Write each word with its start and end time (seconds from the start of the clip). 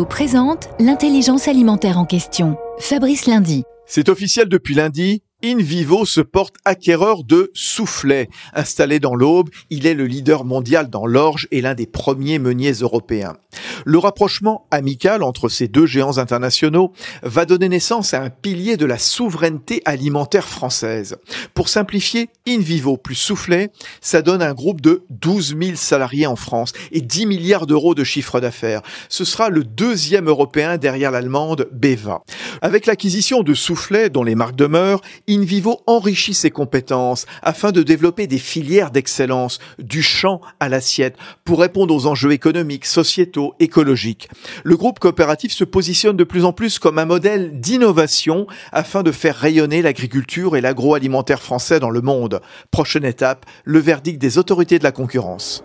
Présente 0.00 0.70
l'intelligence 0.80 1.48
alimentaire 1.48 1.98
en 1.98 2.06
question. 2.06 2.56
Fabrice 2.78 3.26
Lundi. 3.26 3.64
C'est 3.86 4.08
officiel 4.08 4.48
depuis 4.48 4.74
lundi, 4.74 5.22
InVivo 5.44 6.04
se 6.04 6.20
porte 6.20 6.54
acquéreur 6.64 7.24
de 7.24 7.50
soufflets. 7.54 8.28
Installé 8.54 9.00
dans 9.00 9.14
l'Aube, 9.14 9.50
il 9.70 9.86
est 9.86 9.94
le 9.94 10.06
leader 10.06 10.44
mondial 10.44 10.88
dans 10.88 11.06
l'orge 11.06 11.48
et 11.50 11.60
l'un 11.60 11.74
des 11.74 11.86
premiers 11.86 12.38
meuniers 12.38 12.72
européens. 12.72 13.36
Le 13.84 13.98
rapprochement 13.98 14.66
amical 14.70 15.22
entre 15.22 15.48
ces 15.48 15.68
deux 15.68 15.86
géants 15.86 16.18
internationaux 16.18 16.92
va 17.22 17.44
donner 17.44 17.68
naissance 17.68 18.14
à 18.14 18.22
un 18.22 18.30
pilier 18.30 18.76
de 18.76 18.86
la 18.86 18.98
souveraineté 18.98 19.82
alimentaire 19.84 20.48
française. 20.48 21.16
Pour 21.54 21.68
simplifier, 21.68 22.28
InVivo 22.46 22.96
plus 22.96 23.14
soufflet, 23.14 23.70
ça 24.00 24.22
donne 24.22 24.42
un 24.42 24.54
groupe 24.54 24.80
de 24.80 25.04
12 25.10 25.56
000 25.60 25.76
salariés 25.76 26.26
en 26.26 26.36
France 26.36 26.72
et 26.92 27.00
10 27.00 27.26
milliards 27.26 27.66
d'euros 27.66 27.94
de 27.94 28.04
chiffre 28.04 28.40
d'affaires. 28.40 28.82
Ce 29.08 29.24
sera 29.24 29.48
le 29.48 29.64
deuxième 29.64 30.28
européen 30.28 30.76
derrière 30.76 31.10
l'allemande 31.10 31.68
Beva. 31.72 32.22
Avec 32.60 32.86
l'acquisition 32.86 33.42
de 33.42 33.54
soufflets 33.54 34.10
dont 34.10 34.24
les 34.24 34.34
marques 34.34 34.56
demeurent, 34.56 35.00
InVivo 35.28 35.80
enrichit 35.86 36.34
ses 36.34 36.50
compétences 36.50 37.26
afin 37.42 37.72
de 37.72 37.82
développer 37.82 38.26
des 38.26 38.38
filières 38.38 38.90
d'excellence 38.90 39.58
du 39.78 40.02
champ 40.02 40.40
à 40.60 40.68
l'assiette 40.68 41.16
pour 41.44 41.60
répondre 41.60 41.94
aux 41.94 42.06
enjeux 42.06 42.32
économiques, 42.32 42.86
sociétaux, 42.86 43.54
écologiques. 43.60 44.28
Le 44.64 44.76
groupe 44.76 44.98
coopératif 44.98 45.52
se 45.52 45.64
positionne 45.64 46.16
de 46.16 46.24
plus 46.24 46.44
en 46.44 46.52
plus 46.52 46.78
comme 46.78 46.98
un 46.98 47.04
modèle 47.04 47.60
d'innovation 47.60 48.46
afin 48.72 49.02
de 49.02 49.12
faire 49.12 49.36
rayonner 49.36 49.82
l'agriculture 49.82 50.56
et 50.56 50.60
l'agroalimentaire 50.60 51.42
français 51.42 51.80
dans 51.80 51.90
le 51.90 52.00
monde. 52.00 52.40
Prochaine 52.70 53.04
étape, 53.04 53.46
le 53.64 53.78
verdict 53.78 54.20
des 54.20 54.38
autorités 54.38 54.78
de 54.78 54.84
la 54.84 54.92
concurrence. 54.92 55.64